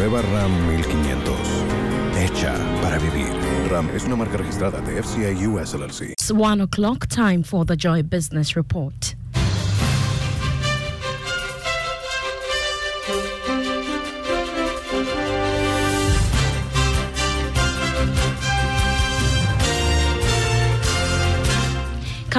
Nueva 0.00 0.22
RAM 0.22 0.50
1500. 0.66 1.36
Hecha 2.16 2.54
para 2.80 2.98
vivir. 2.98 3.28
RAM 3.68 3.86
es 3.94 4.04
una 4.04 4.16
marca 4.16 4.38
registrada 4.38 4.80
de 4.80 5.02
FCA 5.02 5.30
US 5.46 5.74
LLC. 5.74 6.12
It's 6.12 6.30
one 6.30 6.62
o'clock 6.62 7.06
time 7.06 7.42
for 7.42 7.66
the 7.66 7.76
Joy 7.76 8.02
Business 8.02 8.56
Report. 8.56 9.19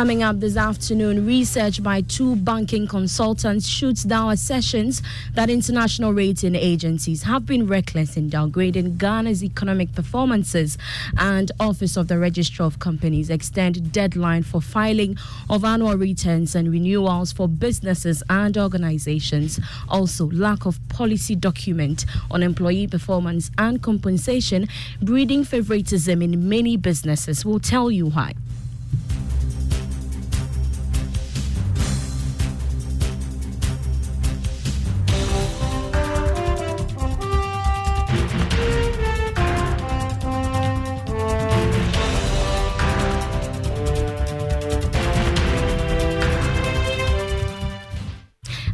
Coming 0.02 0.24
up 0.24 0.40
this 0.40 0.58
afternoon, 0.58 1.28
research 1.28 1.84
by 1.84 2.02
two 2.02 2.36
banking 2.36 2.88
consultants 2.88 3.68
shoots 3.68 4.04
down 4.04 4.32
assertions 4.32 5.04
that 5.36 5.48
international 5.48 6.12
rating 6.12 6.56
agencies 6.56 7.22
have 7.22 7.46
been 7.46 7.68
reckless 7.68 8.18
in 8.18 8.28
downgrading 8.28 8.98
Ghana's 8.98 9.44
economic 9.44 9.94
performances. 9.94 10.76
And 11.20 11.52
Office 11.60 11.98
of 11.98 12.08
the 12.08 12.18
Registrar 12.18 12.66
of 12.66 12.80
Companies 12.80 13.30
extend 13.30 13.92
deadline 13.92 14.42
for 14.42 14.60
filing 14.60 15.18
of 15.52 15.64
annual 15.64 15.96
returns 15.96 16.56
and 16.56 16.72
renewals 16.72 17.32
for 17.32 17.48
businesses 17.48 18.24
and 18.28 18.58
organizations. 18.58 19.60
Also, 19.88 20.32
lack 20.32 20.66
of 20.66 20.80
policy 20.90 21.36
document 21.36 22.08
on 22.32 22.42
employee 22.42 22.88
performance 22.88 23.52
and 23.60 23.84
compensation 23.84 24.68
breeding 25.00 25.44
favoritism 25.44 26.24
in 26.24 26.50
many 26.50 26.76
businesses. 26.76 27.46
We'll 27.46 27.60
tell 27.60 27.92
you 27.92 28.08
why. 28.08 28.34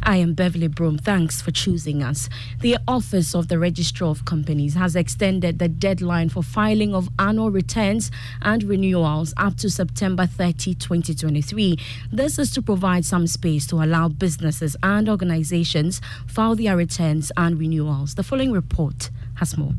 I 0.08 0.16
am 0.16 0.32
Beverly 0.32 0.68
Broom. 0.68 0.96
Thanks 0.96 1.42
for 1.42 1.50
choosing 1.50 2.02
us. 2.02 2.30
The 2.60 2.78
Office 2.88 3.34
of 3.34 3.48
the 3.48 3.58
Registrar 3.58 4.08
of 4.08 4.24
Companies 4.24 4.72
has 4.72 4.96
extended 4.96 5.58
the 5.58 5.68
deadline 5.68 6.30
for 6.30 6.42
filing 6.42 6.94
of 6.94 7.10
annual 7.18 7.50
returns 7.50 8.10
and 8.40 8.62
renewals 8.62 9.34
up 9.36 9.58
to 9.58 9.68
September 9.68 10.24
30, 10.24 10.76
2023. 10.76 11.78
This 12.10 12.38
is 12.38 12.50
to 12.52 12.62
provide 12.62 13.04
some 13.04 13.26
space 13.26 13.66
to 13.66 13.82
allow 13.82 14.08
businesses 14.08 14.78
and 14.82 15.10
organizations 15.10 16.00
file 16.26 16.54
their 16.54 16.78
returns 16.78 17.30
and 17.36 17.58
renewals. 17.58 18.14
The 18.14 18.22
following 18.22 18.52
report 18.52 19.10
has 19.34 19.58
more. 19.58 19.74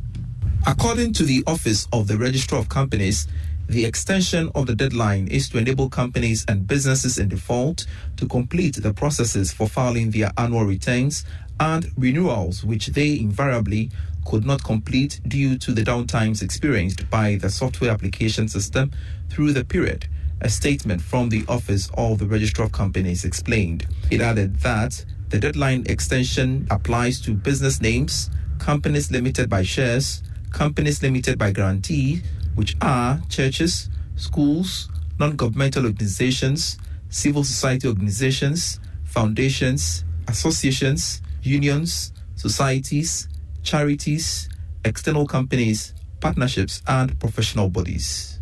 According 0.68 1.13
to 1.13 1.24
the 1.24 1.44
Office 1.48 1.88
of 1.92 2.07
the 2.07 2.19
Registrar 2.19 2.62
of 2.62 2.69
Companies, 2.69 3.27
the 3.69 3.86
extension 3.86 4.50
of 4.56 4.66
the 4.66 4.74
deadline 4.74 5.27
is 5.27 5.48
to 5.48 5.60
enable 5.60 5.89
companies 5.89 6.44
and 6.48 6.66
businesses 6.66 7.19
in 7.19 7.30
default 7.30 7.86
to 8.18 8.27
complete 8.27 8.75
the 8.75 8.92
processes 8.92 9.54
for 9.54 9.69
filing 9.69 10.10
their 10.10 10.31
annual 10.39 10.66
returns 10.66 11.24
and 11.60 11.92
renewals, 11.95 12.63
which 12.63 12.88
they 12.88 13.19
invariably 13.19 13.92
could 14.25 14.44
not 14.44 14.63
complete 14.63 15.21
due 15.27 15.56
to 15.60 15.71
the 15.71 15.83
downtimes 15.83 16.42
experienced 16.42 17.07
by 17.12 17.36
the 17.36 17.50
software 17.50 17.92
application 17.92 18.48
system 18.48 18.92
through 19.30 19.54
the 19.54 19.63
period. 19.63 20.07
A 20.42 20.50
statement 20.50 21.00
from 21.00 21.30
the 21.30 21.44
Office 21.48 21.92
of 21.94 22.18
the 22.18 22.25
Registrar 22.25 22.65
of 22.65 22.72
Companies 22.72 23.24
explained. 23.24 23.86
It 24.10 24.19
added 24.19 24.56
that 24.62 25.06
the 25.30 25.38
deadline 25.38 25.86
extension 25.88 26.65
applies 26.72 27.22
to 27.22 27.36
business 27.36 27.81
names, 27.81 28.31
companies 28.57 29.12
limited 29.12 29.48
by 29.48 29.62
shares, 29.62 30.24
companies 30.51 31.04
limited 31.04 31.38
by 31.38 31.51
guarantee, 31.51 32.24
which 32.59 32.75
are 32.81 33.21
churches, 33.29 33.88
schools, 34.17 34.89
non 35.17 35.38
governmental 35.38 35.85
organizations, 35.85 36.77
civil 37.07 37.41
society 37.41 37.88
organizations, 37.88 38.81
foundations, 39.06 40.03
associations, 40.27 41.21
unions, 41.41 42.11
societies, 42.35 43.29
charities, 43.63 44.50
external 44.83 45.25
companies, 45.25 45.94
partnerships, 46.19 46.81
and 46.85 47.17
professional 47.17 47.69
bodies. 47.69 48.38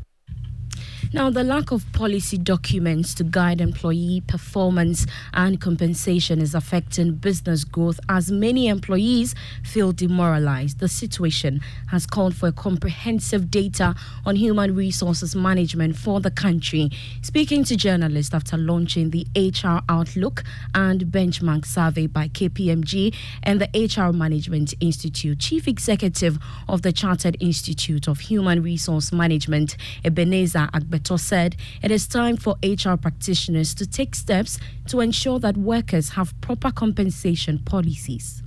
Now, 1.14 1.30
the 1.30 1.44
lack 1.44 1.72
of 1.72 1.90
policy 1.94 2.38
documents 2.38 3.14
to 3.16 3.24
guide 3.24 3.62
employee 3.62 4.24
performance 4.28 5.06
and 5.34 5.60
compensation 5.60 6.42
is 6.42 6.54
affecting 6.54 7.14
business 7.14 7.64
growth 7.64 7.98
as 8.10 8.30
many 8.30 8.68
employees 8.68 9.34
feel 9.64 9.94
demoralized. 9.94 10.80
The 10.80 10.90
situation 10.90 11.62
has 11.88 12.06
called 12.06 12.36
for 12.36 12.50
a 12.50 12.52
comprehensive 12.52 13.50
data 13.50 13.96
on 14.26 14.36
human 14.36 14.76
resources 14.76 15.34
management 15.34 15.96
for 15.96 16.20
the 16.20 16.30
country. 16.30 16.90
Speaking 17.22 17.64
to 17.66 17.78
journalists 17.78 18.34
after 18.34 18.58
launching 18.58 19.12
the 19.12 19.26
HR 19.34 19.80
Outlook 19.88 20.44
and 20.76 21.06
Benchmark 21.06 21.66
survey 21.66 22.08
by 22.08 22.28
KPMG 22.28 23.16
and 23.44 23.62
the 23.62 23.70
HR 23.74 24.12
Management 24.12 24.74
Institute, 24.82 25.40
Chief 25.40 25.70
Executive 25.70 26.38
of 26.68 26.82
the 26.82 26.92
Chartered 26.92 27.38
Institute 27.40 28.10
of 28.10 28.20
Human 28.20 28.62
Resource 28.62 29.14
Management, 29.14 29.78
Ebenezer 30.04 30.68
Agbe 30.74 30.97
Beto 30.98 31.20
said 31.20 31.56
it 31.84 31.92
is 31.92 32.08
time 32.08 32.38
for 32.38 32.56
HR 32.64 32.96
practitioners 32.96 33.76
to 33.76 33.86
take 33.86 34.16
steps 34.16 34.60
to 34.88 35.00
ensure 35.00 35.40
that 35.40 35.56
workers 35.58 36.10
have 36.10 36.34
proper 36.42 36.72
compensation 36.72 37.60
policies. 37.60 38.42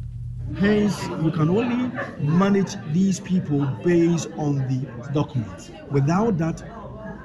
Hence, 0.58 1.00
you 1.22 1.30
can 1.30 1.48
only 1.48 1.92
manage 2.18 2.74
these 2.92 3.20
people 3.20 3.64
based 3.84 4.28
on 4.36 4.56
the 4.66 5.12
documents. 5.12 5.70
Without 5.90 6.38
that, 6.38 6.64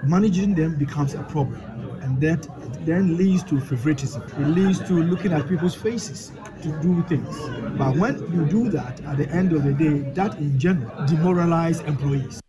managing 0.03 0.53
them 0.53 0.75
becomes 0.75 1.15
a 1.15 1.23
problem. 1.23 1.59
And 2.01 2.21
that 2.21 2.47
then 2.85 3.17
leads 3.17 3.43
to 3.45 3.59
favoritism. 3.59 4.21
It 4.21 4.47
leads 4.49 4.77
to 4.87 4.93
looking 4.93 5.33
at 5.33 5.49
people's 5.49 5.73
faces 5.73 6.31
to 6.61 6.69
do 6.83 7.01
things. 7.07 7.35
But 7.79 7.97
when 7.97 8.19
you 8.31 8.45
do 8.45 8.69
that, 8.69 9.01
at 9.05 9.17
the 9.17 9.27
end 9.31 9.53
of 9.53 9.63
the 9.63 9.73
day, 9.73 10.11
that 10.11 10.37
in 10.37 10.59
general 10.59 11.07
demoralizes 11.07 11.81
employees. 11.81 12.41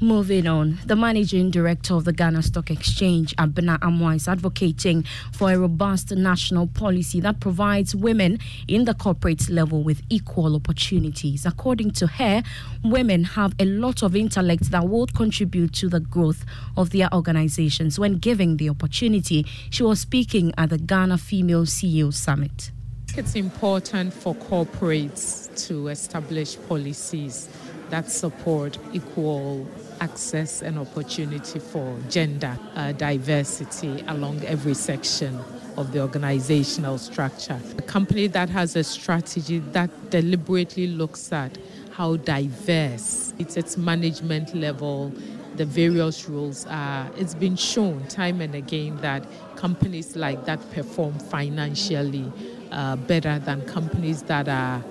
Moving 0.00 0.48
on, 0.48 0.78
the 0.86 0.96
managing 0.96 1.50
director 1.50 1.94
of 1.94 2.04
the 2.04 2.12
Ghana 2.12 2.42
Stock 2.42 2.70
Exchange, 2.70 3.34
Abena 3.36 3.78
Amoah, 3.78 4.16
is 4.16 4.26
advocating 4.26 5.04
for 5.32 5.52
a 5.52 5.58
robust 5.58 6.10
national 6.10 6.66
policy 6.66 7.20
that 7.20 7.38
provides 7.38 7.94
women 7.94 8.40
in 8.66 8.86
the 8.86 8.94
corporate 8.94 9.48
level 9.48 9.84
with 9.84 10.02
equal 10.10 10.56
opportunities. 10.56 11.46
According 11.46 11.92
to 11.92 12.08
her, 12.08 12.42
women 12.82 13.22
have 13.22 13.54
a 13.60 13.64
lot 13.64 14.02
of 14.02 14.16
intellect 14.16 14.72
that 14.72 14.88
will 14.88 15.06
contribute 15.06 15.72
to 15.74 15.88
the 15.88 16.00
growth 16.00 16.44
of 16.76 16.90
their 16.90 17.08
organizations 17.14 17.96
when 17.96 18.14
given 18.14 18.56
the 18.56 18.68
opportunity. 18.68 19.46
She 19.70 19.84
was 19.84 20.00
speaking 20.00 20.52
at 20.58 20.70
the 20.70 20.78
Ghana 20.78 21.18
Female 21.18 21.66
CEO 21.66 22.12
Summit. 22.12 22.72
It's 23.16 23.36
important 23.36 24.12
for 24.12 24.34
corporates 24.34 25.68
to 25.68 25.86
establish 25.86 26.58
policies 26.68 27.48
that 27.90 28.10
support 28.10 28.78
equal 28.92 29.66
access 30.00 30.62
and 30.62 30.78
opportunity 30.78 31.58
for 31.58 31.96
gender 32.08 32.58
uh, 32.74 32.92
diversity 32.92 34.04
along 34.08 34.42
every 34.44 34.74
section 34.74 35.38
of 35.76 35.92
the 35.92 36.00
organizational 36.00 36.98
structure. 36.98 37.60
A 37.78 37.82
company 37.82 38.26
that 38.28 38.48
has 38.48 38.76
a 38.76 38.84
strategy 38.84 39.58
that 39.58 39.90
deliberately 40.10 40.86
looks 40.86 41.32
at 41.32 41.58
how 41.90 42.16
diverse 42.16 43.32
it's 43.38 43.56
its 43.56 43.76
management 43.76 44.54
level, 44.54 45.12
the 45.56 45.64
various 45.64 46.28
roles 46.28 46.66
are. 46.66 47.10
It's 47.16 47.34
been 47.34 47.56
shown 47.56 48.06
time 48.08 48.40
and 48.40 48.54
again 48.54 48.96
that 48.98 49.24
companies 49.56 50.16
like 50.16 50.44
that 50.46 50.60
perform 50.72 51.18
financially 51.18 52.30
uh, 52.72 52.96
better 52.96 53.38
than 53.38 53.64
companies 53.66 54.22
that 54.22 54.48
are 54.48 54.82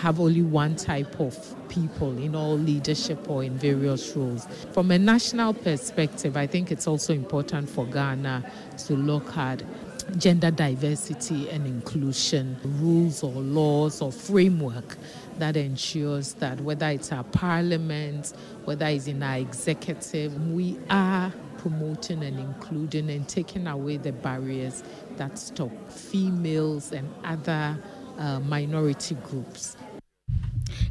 have 0.00 0.20
only 0.20 0.42
one 0.42 0.76
type 0.76 1.18
of 1.18 1.36
people 1.68 2.16
in 2.18 2.34
all 2.34 2.56
leadership 2.56 3.28
or 3.28 3.42
in 3.42 3.58
various 3.58 4.14
roles. 4.14 4.46
From 4.72 4.90
a 4.90 4.98
national 4.98 5.54
perspective, 5.54 6.36
I 6.36 6.46
think 6.46 6.70
it's 6.70 6.86
also 6.86 7.12
important 7.12 7.68
for 7.68 7.84
Ghana 7.86 8.50
to 8.86 8.94
look 8.94 9.36
at 9.36 9.62
gender 10.16 10.50
diversity 10.50 11.50
and 11.50 11.66
inclusion 11.66 12.56
rules 12.80 13.22
or 13.22 13.32
laws 13.32 14.00
or 14.00 14.10
framework 14.10 14.96
that 15.38 15.56
ensures 15.56 16.34
that 16.34 16.60
whether 16.60 16.88
it's 16.88 17.12
our 17.12 17.24
parliament, 17.24 18.32
whether 18.64 18.86
it's 18.86 19.06
in 19.06 19.22
our 19.22 19.36
executive, 19.36 20.48
we 20.50 20.78
are 20.90 21.32
promoting 21.58 22.22
and 22.22 22.38
including 22.38 23.10
and 23.10 23.28
taking 23.28 23.66
away 23.66 23.96
the 23.96 24.12
barriers 24.12 24.82
that 25.16 25.38
stop 25.38 25.72
females 25.90 26.92
and 26.92 27.12
other 27.24 27.76
uh, 28.18 28.40
minority 28.40 29.16
groups 29.16 29.76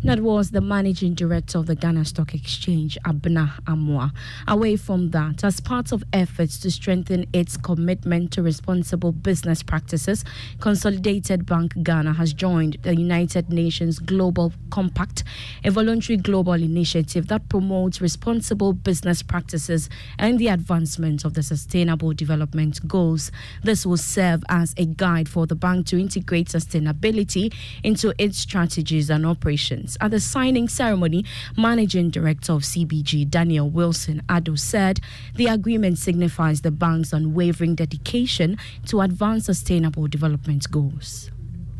that 0.04 0.20
was 0.20 0.52
the 0.52 0.62
managing 0.62 1.14
director 1.16 1.58
of 1.58 1.66
the 1.66 1.76
Ghana 1.76 2.06
Stock 2.06 2.34
Exchange, 2.34 2.98
Abena 3.06 3.60
Amoah. 3.64 4.12
Away 4.48 4.76
from 4.76 5.12
that, 5.12 5.44
as 5.44 5.60
part 5.60 5.92
of 5.92 6.04
efforts 6.14 6.60
to 6.60 6.72
strengthen 6.72 7.26
its 7.34 7.58
commitment 7.58 8.32
to 8.34 8.44
responsible 8.44 9.12
business 9.12 9.64
practices, 9.64 10.24
Consolidated 10.60 11.46
Bank 11.46 11.74
Ghana 11.82 12.14
has 12.14 12.34
joined 12.34 12.78
the 12.84 12.96
United 12.96 13.50
Nations 13.50 14.00
Global 14.00 14.54
Compact, 14.70 15.24
a 15.64 15.72
voluntary 15.72 16.18
global 16.18 16.54
initiative 16.54 17.28
that 17.28 17.50
promotes 17.50 18.00
responsible 18.00 18.74
business 18.74 19.24
practices 19.24 19.90
and 20.20 20.38
the 20.38 20.48
advancement 20.48 21.26
of 21.26 21.34
the 21.34 21.44
Sustainable 21.44 22.14
Development 22.14 22.88
Goals. 22.88 23.32
This 23.64 23.86
will 23.86 23.98
serve 23.98 24.44
as 24.50 24.74
a 24.78 24.86
guide 24.86 25.28
for 25.28 25.48
the 25.48 25.56
bank 25.56 25.88
to 25.88 26.00
integrate 26.00 26.50
sustainability 26.50 27.54
into 27.84 28.14
its 28.18 28.38
strategies 28.38 29.10
and 29.10 29.26
operations. 29.26 29.87
At 30.01 30.12
the 30.12 30.19
signing 30.19 30.68
ceremony, 30.68 31.24
Managing 31.56 32.10
Director 32.10 32.54
of 32.54 32.63
CBG, 32.63 33.30
Daniel 33.30 33.69
Wilson 33.69 34.22
Addo, 34.28 34.60
said 34.60 35.00
the 35.36 35.45
agreement 35.45 36.00
signifies 36.00 36.62
the 36.62 36.72
bank's 36.72 37.13
unwavering 37.13 37.75
dedication 37.75 38.57
to 38.88 39.00
advance 39.00 39.45
sustainable 39.45 40.07
development 40.07 40.69
goals 40.69 41.31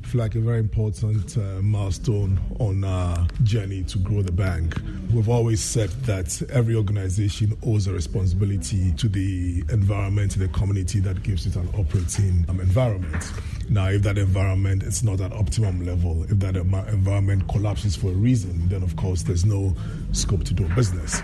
feel 0.08 0.22
like 0.22 0.36
a 0.36 0.40
very 0.40 0.60
important 0.60 1.38
uh, 1.38 1.42
milestone 1.62 2.40
on 2.60 2.82
our 2.86 3.28
journey 3.44 3.84
to 3.84 3.98
grow 4.00 4.22
the 4.22 4.32
bank. 4.32 4.74
We've 5.12 5.28
always 5.28 5.62
said 5.62 5.90
that 6.06 6.42
every 6.50 6.76
organization 6.76 7.58
owes 7.66 7.88
a 7.88 7.94
responsibility 7.94 8.94
to 8.94 9.10
the 9.10 9.66
environment, 9.70 10.40
the 10.40 10.48
community 10.48 11.02
that 11.02 11.24
gives 11.24 11.46
it 11.46 11.58
an 11.58 11.68
operating 11.78 12.46
um, 12.48 12.62
environment. 12.62 13.32
Now, 13.70 13.90
if 13.90 14.04
that 14.04 14.18
environment 14.18 14.84
is 14.84 15.04
not 15.04 15.20
at 15.20 15.34
optimum 15.34 15.86
level, 15.86 16.24
if 16.24 16.40
that 16.40 16.56
environment 16.56 17.50
collapses 17.50 17.98
for 17.98 18.08
a 18.08 18.16
reason, 18.16 18.70
then 18.70 18.84
of 18.84 18.96
course 18.96 19.24
there's 19.24 19.44
no 19.44 19.76
scope 20.14 20.46
to 20.46 20.54
do 20.54 20.70
business. 20.70 21.22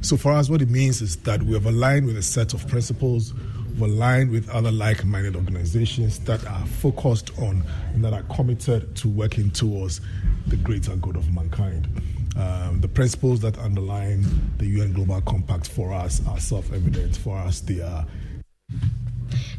So 0.00 0.16
for 0.16 0.30
us, 0.30 0.48
what 0.48 0.62
it 0.62 0.70
means 0.70 1.02
is 1.02 1.16
that 1.18 1.42
we 1.42 1.54
have 1.54 1.66
aligned 1.66 2.06
with 2.06 2.16
a 2.16 2.22
set 2.22 2.54
of 2.54 2.68
principles 2.68 3.34
we're 3.78 3.86
aligned 3.86 4.30
with 4.30 4.48
other 4.50 4.72
like 4.72 5.04
minded 5.04 5.36
organizations 5.36 6.18
that 6.20 6.46
are 6.46 6.66
focused 6.66 7.30
on 7.38 7.62
and 7.94 8.04
that 8.04 8.12
are 8.12 8.22
committed 8.34 8.94
to 8.96 9.08
working 9.08 9.50
towards 9.50 10.00
the 10.46 10.56
greater 10.56 10.96
good 10.96 11.16
of 11.16 11.32
mankind. 11.34 11.88
Um, 12.36 12.80
the 12.80 12.88
principles 12.88 13.40
that 13.40 13.58
underline 13.58 14.24
the 14.58 14.66
UN 14.66 14.92
Global 14.92 15.20
Compact 15.20 15.68
for 15.68 15.92
us 15.92 16.26
are 16.26 16.38
self 16.38 16.72
evident. 16.72 17.16
For 17.16 17.36
us, 17.36 17.60
they 17.60 17.80
are 17.80 18.06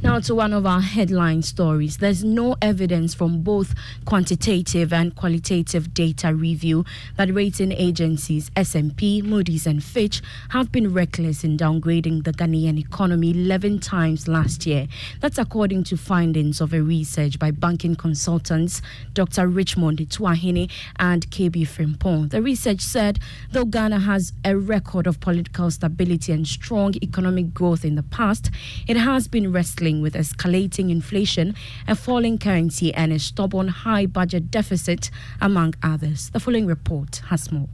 now, 0.03 0.19
to 0.19 0.35
one 0.35 0.51
of 0.51 0.65
our 0.65 0.81
headline 0.81 1.41
stories. 1.41 1.97
There's 1.97 2.25
no 2.25 2.57
evidence 2.61 3.13
from 3.13 3.41
both 3.41 3.73
quantitative 4.03 4.91
and 4.91 5.15
qualitative 5.15 5.93
data 5.93 6.35
review 6.35 6.83
that 7.15 7.33
rating 7.33 7.71
agencies 7.71 8.51
S&P, 8.55 9.21
Moody's, 9.21 9.65
and 9.65 9.81
Fitch 9.81 10.21
have 10.49 10.73
been 10.73 10.93
reckless 10.93 11.45
in 11.45 11.57
downgrading 11.57 12.25
the 12.25 12.33
Ghanaian 12.33 12.77
economy 12.77 13.31
11 13.31 13.79
times 13.79 14.27
last 14.27 14.65
year. 14.65 14.89
That's 15.21 15.37
according 15.37 15.85
to 15.85 15.97
findings 15.97 16.59
of 16.59 16.73
a 16.73 16.81
research 16.81 17.39
by 17.39 17.51
banking 17.51 17.95
consultants 17.95 18.81
Dr. 19.13 19.47
Richmond 19.47 19.99
Atuahene 19.99 20.69
and 20.97 21.29
KB 21.31 21.65
Frimpong. 21.65 22.29
The 22.29 22.41
research 22.41 22.81
said 22.81 23.19
though 23.51 23.65
Ghana 23.65 23.99
has 23.99 24.33
a 24.43 24.57
record 24.57 25.07
of 25.07 25.21
political 25.21 25.71
stability 25.71 26.33
and 26.33 26.45
strong 26.45 26.93
economic 27.01 27.53
growth 27.53 27.85
in 27.85 27.95
the 27.95 28.03
past, 28.03 28.51
it 28.85 28.97
has 28.97 29.29
been 29.29 29.51
wrestling 29.51 29.92
dealing 29.93 30.01
with 30.01 30.13
escalating 30.13 30.89
inflation, 30.89 31.55
a 31.87 31.95
falling 31.95 32.37
currency, 32.37 32.93
and 32.93 33.11
a 33.13 33.19
stubborn 33.19 33.67
high 33.67 34.05
budget 34.05 34.49
deficit, 34.51 35.11
among 35.41 35.73
others. 35.83 36.29
The 36.31 36.39
following 36.39 36.65
report 36.65 37.21
has 37.29 37.51
more. 37.51 37.69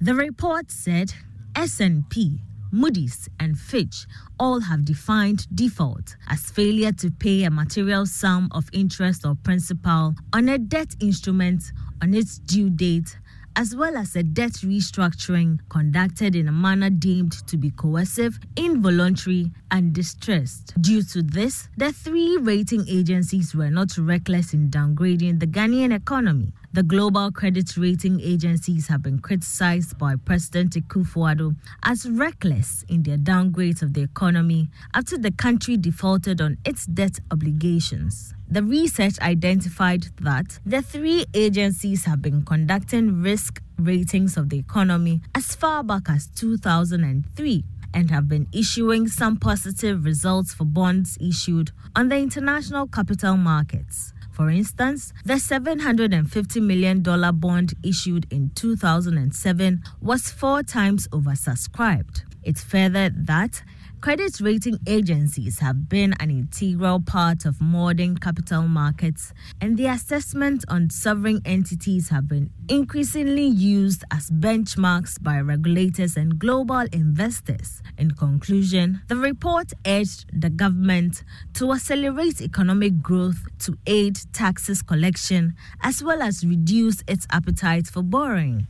The 0.00 0.14
report 0.14 0.70
said 0.70 1.14
S&P 1.56 2.40
Moody's 2.70 3.30
and 3.40 3.58
Fitch 3.58 4.06
all 4.38 4.60
have 4.60 4.84
defined 4.84 5.46
default 5.54 6.16
as 6.28 6.50
failure 6.50 6.92
to 6.92 7.10
pay 7.10 7.44
a 7.44 7.50
material 7.50 8.04
sum 8.04 8.48
of 8.52 8.68
interest 8.72 9.24
or 9.24 9.34
principal 9.42 10.14
on 10.34 10.48
a 10.50 10.58
debt 10.58 10.94
instrument 11.00 11.72
on 12.02 12.12
its 12.12 12.38
due 12.38 12.68
date 12.68 13.18
as 13.58 13.74
well 13.74 13.96
as 13.96 14.14
a 14.14 14.22
debt 14.22 14.52
restructuring 14.62 15.58
conducted 15.68 16.36
in 16.36 16.46
a 16.46 16.52
manner 16.52 16.88
deemed 16.88 17.32
to 17.48 17.56
be 17.56 17.72
coercive, 17.72 18.38
involuntary, 18.54 19.50
and 19.72 19.92
distressed. 19.92 20.80
Due 20.80 21.02
to 21.02 21.22
this, 21.22 21.68
the 21.76 21.92
three 21.92 22.36
rating 22.36 22.88
agencies 22.88 23.56
were 23.56 23.68
not 23.68 23.98
reckless 23.98 24.54
in 24.54 24.70
downgrading 24.70 25.40
the 25.40 25.46
Ghanaian 25.48 25.92
economy. 25.92 26.52
The 26.70 26.82
global 26.82 27.32
credit 27.32 27.78
rating 27.78 28.20
agencies 28.20 28.88
have 28.88 29.02
been 29.02 29.20
criticized 29.20 29.96
by 29.96 30.16
President 30.16 30.74
Akufo-Addo 30.74 31.56
as 31.82 32.08
reckless 32.08 32.84
in 32.90 33.02
their 33.02 33.16
downgrades 33.16 33.80
of 33.80 33.94
the 33.94 34.02
economy 34.02 34.68
after 34.92 35.16
the 35.16 35.30
country 35.30 35.78
defaulted 35.78 36.42
on 36.42 36.58
its 36.66 36.84
debt 36.84 37.20
obligations. 37.30 38.34
The 38.50 38.62
research 38.62 39.18
identified 39.20 40.08
that 40.20 40.60
the 40.66 40.82
three 40.82 41.24
agencies 41.32 42.04
have 42.04 42.20
been 42.20 42.44
conducting 42.44 43.22
risk 43.22 43.62
ratings 43.78 44.36
of 44.36 44.50
the 44.50 44.58
economy 44.58 45.22
as 45.34 45.54
far 45.54 45.82
back 45.82 46.10
as 46.10 46.26
2003 46.26 47.64
and 47.94 48.10
have 48.10 48.28
been 48.28 48.46
issuing 48.52 49.08
some 49.08 49.38
positive 49.38 50.04
results 50.04 50.52
for 50.52 50.66
bonds 50.66 51.16
issued 51.18 51.70
on 51.96 52.10
the 52.10 52.16
international 52.16 52.86
capital 52.86 53.38
markets. 53.38 54.12
For 54.38 54.50
instance, 54.50 55.12
the 55.24 55.34
$750 55.34 56.62
million 56.62 57.02
bond 57.02 57.74
issued 57.82 58.32
in 58.32 58.52
2007 58.54 59.82
was 60.00 60.30
four 60.30 60.62
times 60.62 61.08
oversubscribed. 61.08 62.22
It's 62.44 62.62
further 62.62 63.10
that 63.12 63.64
Credit 64.00 64.40
rating 64.40 64.78
agencies 64.86 65.58
have 65.58 65.88
been 65.88 66.14
an 66.20 66.30
integral 66.30 67.00
part 67.00 67.44
of 67.44 67.60
modern 67.60 68.16
capital 68.16 68.62
markets, 68.62 69.34
and 69.60 69.76
the 69.76 69.86
assessment 69.86 70.64
on 70.68 70.88
sovereign 70.88 71.42
entities 71.44 72.08
have 72.08 72.28
been 72.28 72.48
increasingly 72.68 73.46
used 73.46 74.04
as 74.12 74.30
benchmarks 74.30 75.20
by 75.20 75.40
regulators 75.40 76.16
and 76.16 76.38
global 76.38 76.84
investors. 76.92 77.82
In 77.98 78.12
conclusion, 78.12 79.00
the 79.08 79.16
report 79.16 79.72
urged 79.84 80.26
the 80.32 80.48
government 80.48 81.24
to 81.54 81.72
accelerate 81.72 82.40
economic 82.40 83.02
growth 83.02 83.48
to 83.60 83.76
aid 83.88 84.20
taxes 84.32 84.80
collection 84.80 85.54
as 85.82 86.04
well 86.04 86.22
as 86.22 86.46
reduce 86.46 87.02
its 87.08 87.26
appetite 87.32 87.88
for 87.88 88.04
borrowing. 88.04 88.68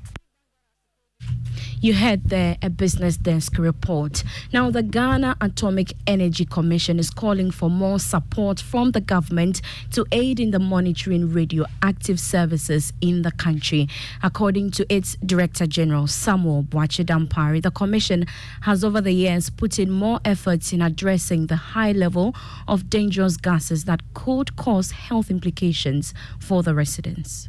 You 1.81 1.95
heard 1.95 2.25
there 2.25 2.57
a 2.61 2.71
business 2.71 3.17
desk 3.17 3.57
report. 3.57 4.25
Now, 4.53 4.69
the 4.69 4.83
Ghana 4.83 5.37
Atomic 5.41 5.93
Energy 6.09 6.45
Commission 6.45 6.99
is 6.99 7.09
calling 7.09 7.53
for 7.53 7.71
more 7.71 8.01
support 8.01 8.59
from 8.59 8.91
the 8.91 9.01
government 9.01 9.63
to 9.93 10.05
aid 10.11 10.41
in 10.41 10.51
the 10.51 10.59
monitoring 10.59 11.33
radioactive 11.33 12.19
services 12.19 12.93
in 13.01 13.23
the 13.23 13.31
country. 13.31 13.89
According 14.25 14.73
to 14.73 14.93
its 14.93 15.17
Director 15.25 15.69
General, 15.69 16.09
Samuel 16.09 16.65
Boakye 16.65 17.05
Dampare, 17.05 17.63
the 17.63 17.71
Commission 17.71 18.27
has 18.63 18.83
over 18.83 19.01
the 19.01 19.13
years 19.13 19.49
put 19.49 19.79
in 19.79 19.89
more 19.89 20.19
efforts 20.25 20.73
in 20.73 20.83
addressing 20.83 21.47
the 21.47 21.57
high 21.57 21.93
level 21.93 22.35
of 22.67 22.91
dangerous 22.91 23.37
gases 23.37 23.85
that 23.85 24.01
could 24.15 24.57
cause 24.57 24.91
health 24.91 25.31
implications 25.31 26.13
for 26.41 26.65
the 26.65 26.75
residents. 26.75 27.49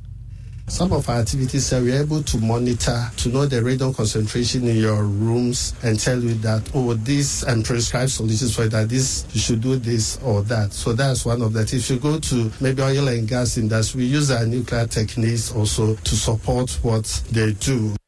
Some 0.70 0.94
of 0.94 1.10
our 1.10 1.18
activities 1.18 1.74
are 1.74 1.82
we're 1.82 2.00
able 2.02 2.22
to 2.22 2.38
monitor 2.38 3.12
to 3.18 3.30
know 3.30 3.48
the 3.48 3.58
radon 3.58 3.96
concentration 3.96 4.68
in 4.68 4.78
your 4.78 5.04
rooms 5.04 5.74
and 5.84 6.00
tell 6.00 6.20
you 6.20 6.36
that, 6.36 6.70
oh, 6.76 6.94
this 6.94 7.44
and 7.44 7.66
prescribe 7.66 8.10
solutions 8.10 8.56
for 8.56 8.68
that. 8.68 8.88
This 8.88 9.26
you 9.34 9.42
should 9.42 9.62
do 9.62 9.78
this 9.78 10.20
or 10.24 10.44
that. 10.44 10.72
So 10.72 10.94
that's 10.94 11.26
one 11.26 11.42
of 11.42 11.54
that. 11.54 11.74
If 11.74 11.90
you 11.90 11.98
go 11.98 12.20
to 12.20 12.52
maybe 12.62 12.84
oil 12.84 13.08
and 13.08 13.28
gas 13.28 13.58
industry, 13.58 14.02
we 14.02 14.08
use 14.08 14.30
our 14.30 14.46
nuclear 14.46 14.86
techniques 14.86 15.52
also 15.52 15.96
to 15.96 16.16
support 16.16 16.70
what 16.84 17.04
they 17.32 17.54
do. 17.54 17.99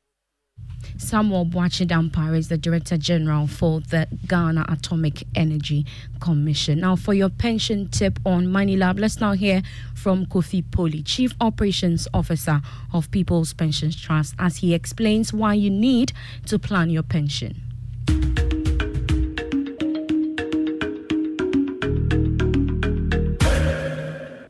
Samuel 1.01 1.46
Boakye 1.48 2.38
is 2.38 2.48
the 2.48 2.58
Director 2.58 2.96
General 2.96 3.48
for 3.48 3.81
the 3.81 4.08
Ghana 4.27 4.65
Atomic 4.70 5.24
Energy 5.36 5.86
Commission. 6.20 6.79
Now, 6.79 6.96
for 6.96 7.13
your 7.15 7.29
pension 7.29 7.89
tip 7.89 8.20
on 8.24 8.48
Money 8.48 8.77
Lab, 8.77 9.00
let's 9.00 9.20
now 9.20 9.34
hear 9.34 9.63
from 9.96 10.27
Kofi 10.27 10.63
Poli, 10.72 11.01
Chief 11.01 11.34
Operations 11.41 12.08
Officer 12.13 12.62
of 12.93 13.10
People's 13.10 13.51
Pensions 13.51 14.00
Trust, 14.00 14.36
as 14.38 14.58
he 14.58 14.75
explains 14.75 15.34
why 15.34 15.55
you 15.55 15.72
need 15.72 16.13
to 16.46 16.60
plan 16.60 16.91
your 16.91 17.03
pension. 17.03 17.62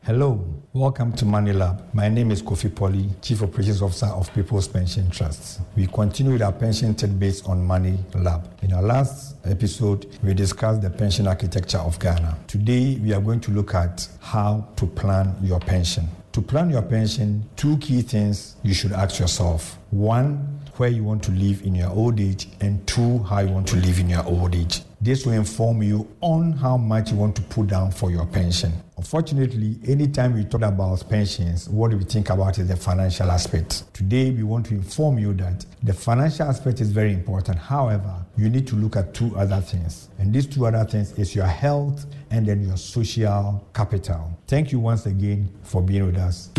Hello. 0.04 0.51
Welcome 0.82 1.12
to 1.12 1.24
Money 1.24 1.52
Lab. 1.52 1.80
My 1.94 2.08
name 2.08 2.32
is 2.32 2.42
Kofi 2.42 2.68
Poli, 2.74 3.08
Chief 3.22 3.40
Operations 3.40 3.82
Officer 3.82 4.06
of 4.06 4.34
People's 4.34 4.66
Pension 4.66 5.08
Trusts. 5.10 5.60
We 5.76 5.86
continue 5.86 6.32
with 6.32 6.42
our 6.42 6.50
pension 6.50 6.92
based 7.20 7.48
on 7.48 7.64
Money 7.64 8.00
Lab. 8.16 8.52
In 8.62 8.72
our 8.72 8.82
last 8.82 9.36
episode, 9.44 10.08
we 10.24 10.34
discussed 10.34 10.82
the 10.82 10.90
pension 10.90 11.28
architecture 11.28 11.78
of 11.78 12.00
Ghana. 12.00 12.36
Today, 12.48 12.98
we 13.00 13.12
are 13.12 13.20
going 13.20 13.38
to 13.42 13.52
look 13.52 13.76
at 13.76 14.08
how 14.18 14.66
to 14.74 14.84
plan 14.88 15.36
your 15.40 15.60
pension. 15.60 16.08
To 16.32 16.42
plan 16.42 16.68
your 16.68 16.82
pension, 16.82 17.48
two 17.54 17.78
key 17.78 18.02
things 18.02 18.56
you 18.64 18.74
should 18.74 18.90
ask 18.90 19.20
yourself. 19.20 19.78
One, 19.92 20.61
where 20.82 20.90
you 20.90 21.04
want 21.04 21.22
to 21.22 21.30
live 21.30 21.62
in 21.62 21.76
your 21.76 21.90
old 21.90 22.18
age, 22.18 22.48
and 22.60 22.84
two, 22.88 23.20
how 23.22 23.38
you 23.38 23.48
want 23.52 23.68
to 23.68 23.76
live 23.76 24.00
in 24.00 24.10
your 24.10 24.24
old 24.26 24.52
age. 24.52 24.82
This 25.00 25.24
will 25.24 25.34
inform 25.34 25.80
you 25.80 26.08
on 26.20 26.50
how 26.54 26.76
much 26.76 27.12
you 27.12 27.16
want 27.18 27.36
to 27.36 27.42
put 27.42 27.68
down 27.68 27.92
for 27.92 28.10
your 28.10 28.26
pension. 28.26 28.72
Unfortunately, 28.96 29.78
anytime 29.86 30.34
we 30.34 30.42
talk 30.42 30.62
about 30.62 31.08
pensions, 31.08 31.68
what 31.68 31.94
we 31.94 32.02
think 32.02 32.30
about 32.30 32.58
is 32.58 32.66
the 32.66 32.74
financial 32.74 33.30
aspect. 33.30 33.94
Today, 33.94 34.32
we 34.32 34.42
want 34.42 34.66
to 34.66 34.74
inform 34.74 35.20
you 35.20 35.32
that 35.34 35.64
the 35.84 35.94
financial 35.94 36.48
aspect 36.48 36.80
is 36.80 36.90
very 36.90 37.12
important. 37.12 37.60
However, 37.60 38.16
you 38.36 38.50
need 38.50 38.66
to 38.66 38.74
look 38.74 38.96
at 38.96 39.14
two 39.14 39.36
other 39.36 39.60
things. 39.60 40.08
And 40.18 40.34
these 40.34 40.48
two 40.48 40.66
other 40.66 40.84
things 40.84 41.12
is 41.12 41.32
your 41.32 41.46
health 41.46 42.06
and 42.32 42.44
then 42.44 42.66
your 42.66 42.76
social 42.76 43.64
capital. 43.72 44.36
Thank 44.48 44.72
you 44.72 44.80
once 44.80 45.06
again 45.06 45.48
for 45.62 45.80
being 45.80 46.06
with 46.06 46.16
us. 46.16 46.50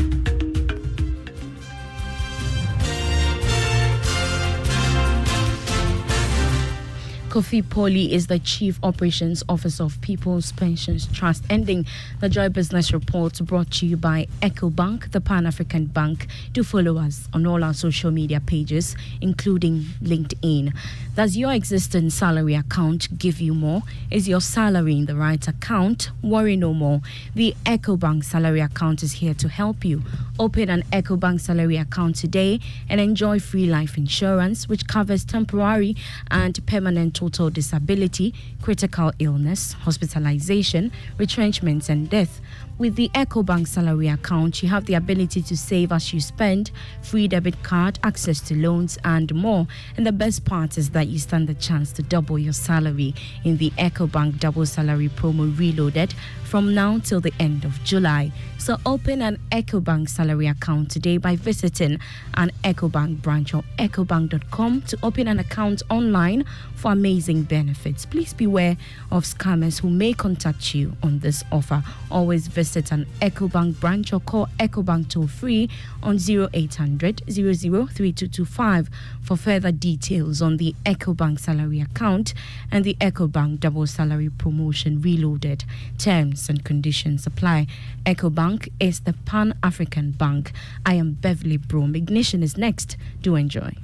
Kofi 7.34 7.68
Poli 7.68 8.14
is 8.14 8.28
the 8.28 8.38
Chief 8.38 8.78
Operations 8.84 9.42
Officer 9.50 9.86
of 9.86 10.00
People's 10.02 10.52
Pensions 10.52 11.08
Trust, 11.08 11.44
ending 11.50 11.84
the 12.20 12.30
Joy 12.30 12.48
Business 12.48 12.94
Report 12.94 13.44
brought 13.44 13.72
to 13.72 13.88
you 13.88 13.98
by 13.98 14.28
EcoBank, 14.44 15.12
the 15.14 15.20
Pan 15.20 15.48
African 15.48 15.86
Bank. 15.88 16.28
Do 16.52 16.64
follow 16.64 17.00
us 17.00 17.28
on 17.34 17.48
all 17.48 17.64
our 17.64 17.74
social 17.74 18.12
media 18.12 18.40
pages, 18.40 18.96
including 19.20 19.80
LinkedIn. 20.04 20.78
Does 21.16 21.36
your 21.36 21.52
existing 21.54 22.12
salary 22.12 22.54
account 22.54 23.18
give 23.18 23.42
you 23.42 23.56
more? 23.56 23.82
Is 24.12 24.28
your 24.28 24.42
salary 24.42 24.94
in 24.98 25.08
the 25.08 25.16
right 25.16 25.48
account? 25.48 26.12
Worry 26.22 26.56
no 26.56 26.72
more. 26.72 27.02
The 27.34 27.56
EcoBank 27.66 28.26
salary 28.26 28.60
account 28.60 29.02
is 29.02 29.14
here 29.14 29.34
to 29.34 29.50
help 29.50 29.84
you. 29.84 30.04
Open 30.38 30.70
an 30.70 30.84
EcoBank 30.92 31.42
salary 31.42 31.78
account 31.78 32.16
today 32.16 32.60
and 32.90 33.02
enjoy 33.02 33.40
free 33.40 33.66
life 33.66 33.98
insurance, 33.98 34.70
which 34.70 34.88
covers 34.88 35.26
temporary 35.26 35.96
and 36.30 36.64
permanent 36.68 37.23
total 37.24 37.50
disability, 37.50 38.34
critical 38.62 39.12
illness, 39.20 39.74
hospitalization, 39.74 40.92
retrenchments, 41.18 41.90
and 41.90 42.10
death. 42.10 42.42
With 42.80 42.96
the 42.96 43.10
EcoBank 43.10 43.68
salary 43.68 44.08
account, 44.08 44.64
you 44.64 44.70
have 44.70 44.86
the 44.86 44.96
ability 44.96 45.44
to 45.44 45.56
save 45.56 45.92
as 45.92 46.12
you 46.12 46.20
spend, 46.20 46.72
free 47.04 47.28
debit 47.28 47.62
card, 47.62 48.00
access 48.04 48.42
to 48.42 48.56
loans, 48.56 48.98
and 49.04 49.34
more. 49.36 49.68
And 49.96 50.08
the 50.08 50.12
best 50.12 50.44
part 50.44 50.80
is 50.80 50.90
that 50.90 51.08
you 51.08 51.20
stand 51.20 51.48
the 51.48 51.54
chance 51.54 51.92
to 51.94 52.02
double 52.02 52.40
your 52.40 52.54
salary 52.54 53.14
in 53.44 53.58
the 53.58 53.70
EcoBank 53.72 54.40
Double 54.40 54.66
Salary 54.66 55.10
Promo 55.10 55.56
Reloaded 55.58 56.16
from 56.46 56.74
now 56.74 56.98
till 56.98 57.22
the 57.22 57.34
end 57.40 57.64
of 57.64 57.84
July. 57.84 58.32
So 58.58 58.78
open 58.86 59.22
an 59.22 59.40
EcoBank 59.52 60.10
salary 60.10 60.48
account 60.48 60.90
today 60.90 61.18
by 61.18 61.36
visiting 61.36 62.00
an 62.36 62.52
EcoBank 62.64 63.22
branch 63.22 63.54
or 63.54 63.64
ecobank.com 63.78 64.82
to 64.84 64.98
open 65.04 65.28
an 65.28 65.40
account 65.40 65.84
online 65.90 66.46
for 66.76 66.92
amazing 66.92 67.44
benefits. 67.44 68.06
Please 68.06 68.34
beware 68.34 68.78
of 69.12 69.26
scammers 69.26 69.82
who 69.82 69.90
may 69.90 70.14
contact 70.14 70.74
you 70.74 70.96
on 71.04 71.20
this 71.20 71.44
offer. 71.52 71.84
Always 72.10 72.48
visit 72.48 72.63
an 72.64 73.06
EcoBank 73.22 73.80
branch 73.80 74.14
or 74.14 74.22
call 74.22 74.48
EcoBank 74.58 75.10
toll 75.10 75.28
free 75.28 75.70
on 76.02 76.16
0800 76.16 77.22
003225 77.28 78.88
for 79.22 79.36
further 79.36 79.72
details 79.72 80.42
on 80.42 80.58
the 80.58 80.74
EcoBank 80.86 81.40
salary 81.40 81.82
account 81.82 82.34
and 82.72 82.86
the 82.86 82.96
EcoBank 82.96 83.60
double 83.60 83.86
salary 83.86 84.30
promotion 84.30 85.02
reloaded. 85.02 85.66
Terms 85.98 86.50
and 86.50 86.64
conditions 86.64 87.28
apply. 87.28 87.68
EcoBank 88.06 88.70
is 88.80 89.02
the 89.02 89.14
Pan 89.26 89.54
African 89.62 90.12
Bank. 90.12 90.54
I 90.86 90.94
am 90.96 91.14
Beverly 91.14 91.58
Broom. 91.58 91.96
Ignition 91.96 92.42
is 92.42 92.58
next. 92.58 92.96
Do 93.22 93.36
enjoy. 93.36 93.76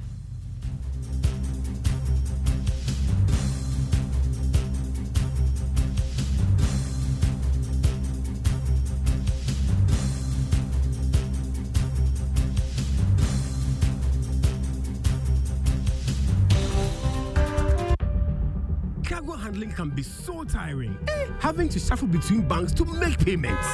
Can 19.80 19.88
be 19.88 20.02
so 20.02 20.44
tiring. 20.44 20.94
Eh, 21.08 21.26
having 21.38 21.66
to 21.66 21.78
shuffle 21.78 22.06
between 22.06 22.46
banks 22.46 22.70
to 22.70 22.84
make 22.84 23.18
payments. 23.18 23.66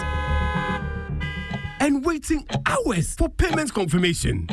And 1.80 2.04
waiting 2.04 2.46
hours 2.64 3.14
for 3.16 3.28
payment 3.28 3.75
confirmation. 3.75 4.46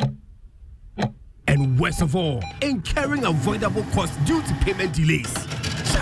And 1.46 1.78
worst 1.78 2.02
of 2.02 2.16
all, 2.16 2.42
incurring 2.60 3.24
avoidable 3.24 3.84
costs 3.92 4.16
due 4.26 4.42
to 4.42 4.54
payment 4.62 4.94
delays. 4.94 5.32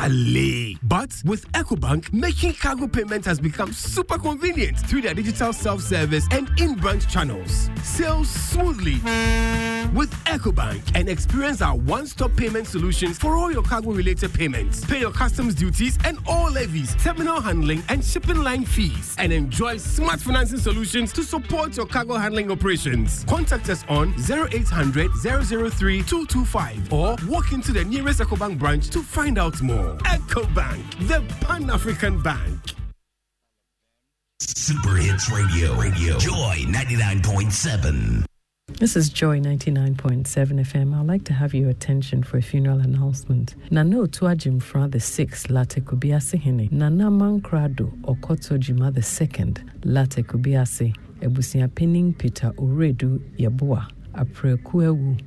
Chalet. 0.02 0.76
But 0.82 1.14
with 1.24 1.50
EcoBank, 1.52 2.12
making 2.12 2.54
cargo 2.54 2.88
payments 2.88 3.26
has 3.26 3.38
become 3.38 3.72
super 3.72 4.18
convenient 4.18 4.78
through 4.80 5.02
their 5.02 5.14
digital 5.14 5.52
self-service 5.52 6.26
and 6.32 6.50
in-branch 6.58 7.06
channels. 7.08 7.70
Sail 7.84 8.24
smoothly 8.24 8.94
with 9.94 10.10
EcoBank 10.24 10.80
and 10.94 11.08
experience 11.08 11.62
our 11.62 11.76
one-stop 11.76 12.34
payment 12.36 12.66
solutions 12.66 13.18
for 13.18 13.36
all 13.36 13.52
your 13.52 13.62
cargo-related 13.62 14.32
payments. 14.34 14.84
Pay 14.84 15.00
your 15.00 15.12
customs 15.12 15.54
duties 15.54 15.98
and 16.04 16.18
all 16.26 16.50
levies, 16.50 16.96
terminal 16.96 17.40
handling 17.40 17.82
and 17.88 18.04
shipping 18.04 18.42
line 18.42 18.64
fees, 18.64 19.14
and 19.18 19.32
enjoy 19.32 19.76
smart 19.76 20.20
financing 20.20 20.58
solutions 20.58 21.12
to 21.12 21.22
support 21.22 21.76
your 21.76 21.86
cargo 21.86 22.14
handling 22.14 22.50
operations. 22.50 23.24
Contact 23.28 23.68
us 23.68 23.84
on 23.88 24.14
0800 24.18 25.10
003 25.22 26.02
225 26.02 26.92
or 26.92 27.16
walk 27.28 27.52
into 27.52 27.70
the 27.72 27.84
nearest 27.84 28.20
EcoBank 28.20 28.58
branch 28.58 28.88
to 28.90 29.00
find 29.00 29.38
out 29.38 29.60
more. 29.62 29.91
EcoBank, 29.98 31.08
the 31.08 31.22
Pan 31.44 31.70
African 31.70 32.20
Bank. 32.22 32.58
Super 34.40 34.96
Hits 34.96 35.30
Radio, 35.30 35.74
Radio, 35.74 36.18
Joy 36.18 36.64
99.7. 36.68 38.24
This 38.78 38.96
is 38.96 39.10
Joy 39.10 39.38
99.7 39.40 40.24
FM. 40.24 40.98
I'd 40.98 41.06
like 41.06 41.24
to 41.24 41.32
have 41.32 41.52
your 41.54 41.68
attention 41.68 42.22
for 42.22 42.38
a 42.38 42.42
funeral 42.42 42.80
announcement. 42.80 43.54
Nana 43.70 43.96
Otuajim 43.98 44.62
Fra 44.62 44.88
the 44.88 44.98
6th, 44.98 45.48
Larteh 45.48 45.82
Kubiase 45.84 46.38
Hene. 46.40 46.68
Nana 46.72 47.10
Mankrado 47.10 47.90
Okoto 48.02 48.58
Jima 48.58 48.92
the 48.94 49.00
2nd, 49.00 49.58
Larteh 49.82 50.24
Kubiase. 50.24 50.94
Ebusia 51.20 51.72
Penning 51.72 52.14
Peter 52.14 52.50
Uredu 52.52 53.18
Yabua. 53.38 53.88
Aprekuewu 54.14 55.20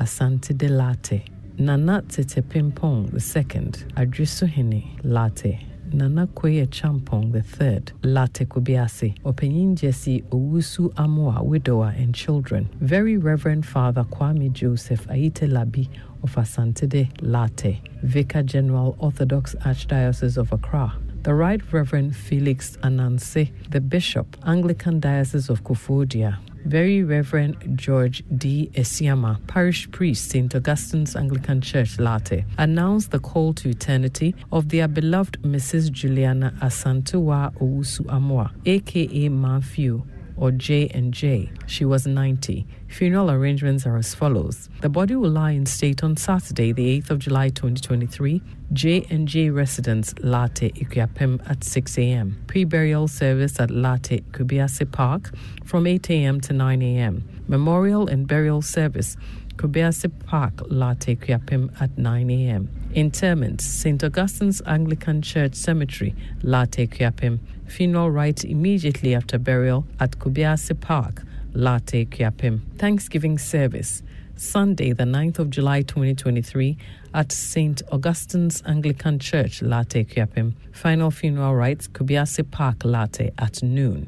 Asante 0.00 0.56
de 0.56 0.68
Larteh. 0.68 1.22
Nana 1.58 2.02
Tete 2.08 2.42
Pimpong 2.48 3.10
the 3.10 3.18
2nd, 3.18 3.84
Adriso 3.94 4.48
Hene 4.48 4.98
Larteh. 5.04 5.66
Nana 5.92 6.26
Kweye 6.28 6.66
Champong 6.68 7.34
III, 7.34 8.10
Larteh 8.10 8.46
Kubiase, 8.46 9.20
Openyin 9.24 9.74
Jesse 9.74 10.22
Owusu 10.30 10.90
Amoa, 10.94 11.44
widower 11.44 11.92
and 11.98 12.14
children. 12.14 12.70
Very 12.80 13.18
Reverend 13.18 13.66
Father 13.66 14.04
Kwame 14.04 14.50
Joseph 14.50 15.06
Aite 15.08 15.46
Labi 15.46 15.90
of 16.22 16.34
Asantede 16.36 17.12
Larteh, 17.18 17.78
Vicar 18.02 18.42
General 18.42 18.96
Orthodox 18.98 19.54
Archdiocese 19.56 20.38
of 20.38 20.50
Accra. 20.52 20.96
The 21.24 21.34
Right 21.34 21.60
Reverend 21.70 22.16
Felix 22.16 22.78
Ananse, 22.78 23.52
the 23.70 23.80
Bishop, 23.80 24.38
Anglican 24.46 24.98
Diocese 24.98 25.50
of 25.50 25.62
Koforidua, 25.62 26.38
very 26.64 27.02
Reverend 27.02 27.76
George 27.78 28.22
D. 28.36 28.70
Esiama, 28.74 29.44
Parish 29.46 29.90
Priest, 29.90 30.30
St. 30.30 30.54
Augustine's 30.54 31.16
Anglican 31.16 31.60
Church, 31.60 31.96
Larteh, 31.98 32.44
announced 32.58 33.10
the 33.10 33.18
call 33.18 33.52
to 33.54 33.68
eternity 33.68 34.34
of 34.52 34.68
their 34.68 34.88
beloved 34.88 35.40
Mrs. 35.42 35.90
Juliana 35.90 36.54
Asantewa 36.60 37.52
Owusu 37.58 38.00
Amoa, 38.06 38.50
aka 38.66 39.28
Matthew 39.28 40.02
or 40.36 40.50
J 40.50 40.88
and 40.88 41.12
J. 41.12 41.50
She 41.66 41.84
was 41.84 42.06
90. 42.06 42.66
Funeral 42.88 43.30
arrangements 43.30 43.86
are 43.86 43.96
as 43.96 44.14
follows. 44.14 44.68
The 44.80 44.88
body 44.88 45.16
will 45.16 45.30
lie 45.30 45.52
in 45.52 45.66
state 45.66 46.04
on 46.04 46.16
Saturday, 46.16 46.72
the 46.72 47.00
8th 47.00 47.10
of 47.10 47.18
July 47.20 47.48
2023, 47.48 48.42
J 48.72 49.06
and 49.10 49.28
J 49.28 49.50
residence 49.50 50.14
Larteh 50.14 50.72
Ikuapem 50.74 51.40
at 51.48 51.64
6 51.64 51.98
a.m. 51.98 52.42
Pre-burial 52.46 53.08
service 53.08 53.58
at 53.60 53.70
Larteh 53.70 54.22
Kubiase 54.32 54.90
Park 54.90 55.30
from 55.64 55.86
8 55.86 56.10
a.m. 56.10 56.40
to 56.40 56.52
9 56.52 56.82
a.m. 56.82 57.28
Memorial 57.48 58.08
and 58.08 58.26
burial 58.26 58.62
service 58.62 59.16
Kubiase 59.56 60.10
Park, 60.26 60.56
Larteh 60.70 61.16
Kuapem 61.18 61.70
at 61.80 61.96
9 61.96 62.30
a.m. 62.30 62.68
Interment, 62.94 63.60
St. 63.60 64.02
Augustine's 64.02 64.62
Anglican 64.66 65.22
Church 65.22 65.54
Cemetery, 65.54 66.14
Larteh 66.42 66.88
Kuapem. 66.88 67.38
Funeral 67.72 68.10
rites 68.10 68.44
immediately 68.44 69.14
after 69.14 69.38
burial 69.38 69.86
at 69.98 70.18
Kubiase 70.18 70.78
Park, 70.78 71.22
Larteh 71.54 72.06
Kuapem. 72.06 72.60
Thanksgiving 72.76 73.38
service, 73.38 74.02
Sunday, 74.36 74.92
the 74.92 75.04
9th 75.04 75.38
of 75.38 75.48
July 75.48 75.80
2023, 75.80 76.76
at 77.14 77.32
St. 77.32 77.80
Augustine's 77.90 78.62
Anglican 78.66 79.18
Church, 79.18 79.62
Larteh 79.62 80.06
Kuapem. 80.06 80.52
Final 80.72 81.10
funeral 81.10 81.54
rites, 81.54 81.88
Kubiase 81.88 82.48
Park, 82.50 82.80
Larteh 82.80 83.32
at 83.38 83.62
noon. 83.62 84.06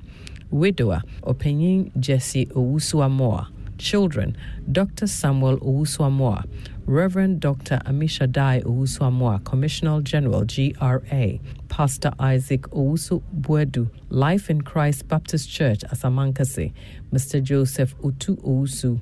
Widower, 0.50 1.02
Openyin 1.22 1.90
Jesse 1.98 2.44
Owusuamoa. 2.44 3.46
Children, 3.78 4.36
Dr. 4.70 5.06
Samuel 5.06 5.56
Owusuamoa, 5.60 6.44
Reverend 6.86 7.40
Dr. 7.40 7.80
Ammishaddai 7.86 8.62
Owusuamoa, 8.64 9.42
Commissioner 9.44 10.02
General 10.02 10.44
GRA, 10.44 11.38
Pastor 11.70 12.12
Isaac 12.18 12.62
Owusu 12.72 13.22
Buedu, 13.40 13.88
Life 14.10 14.50
in 14.50 14.60
Christ 14.60 15.08
Baptist 15.08 15.48
Church, 15.50 15.80
Asamankese, 15.90 16.74
Mr. 17.10 17.42
Joseph 17.42 17.94
Utu 18.04 18.36
Owusu, 18.36 19.00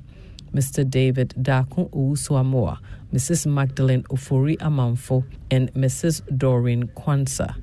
Mr. 0.53 0.89
David 0.89 1.33
Dakun 1.41 1.89
Owusuamoa, 1.89 2.79
Mrs. 3.13 3.47
Magdalene 3.47 4.03
Ofori 4.03 4.57
Amanfo, 4.59 5.25
and 5.51 5.73
Mrs. 5.73 6.21
Doreen 6.37 6.87
Kwanzaa. 6.87 7.62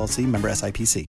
LLC 0.01 0.25
member 0.25 0.49
SIPC. 0.49 1.10